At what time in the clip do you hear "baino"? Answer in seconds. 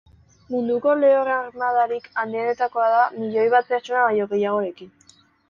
4.09-4.29